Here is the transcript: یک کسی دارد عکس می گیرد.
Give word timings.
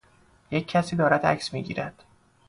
یک 0.51 0.67
کسی 0.67 0.95
دارد 0.95 1.25
عکس 1.25 1.53
می 1.53 1.63
گیرد. 1.63 2.03